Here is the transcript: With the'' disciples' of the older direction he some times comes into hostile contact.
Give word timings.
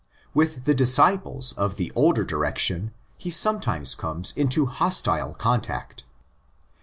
With 0.33 0.63
the'' 0.63 0.73
disciples' 0.73 1.53
of 1.53 1.75
the 1.75 1.91
older 1.93 2.23
direction 2.25 2.91
he 3.19 3.29
some 3.29 3.59
times 3.59 3.93
comes 3.93 4.31
into 4.31 4.65
hostile 4.65 5.35
contact. 5.35 6.05